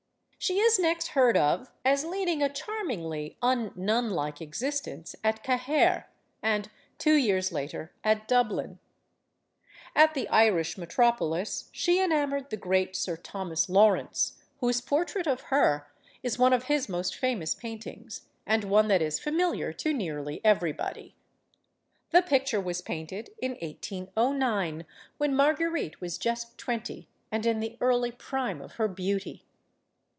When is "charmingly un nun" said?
2.49-4.09